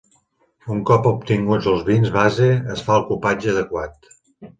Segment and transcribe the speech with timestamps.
[0.75, 4.11] Un cop obtinguts els vins base es fa el cupatge adequat.